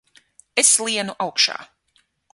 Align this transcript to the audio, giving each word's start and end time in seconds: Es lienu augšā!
Es 0.61 0.71
lienu 0.87 1.15
augšā! 1.27 1.59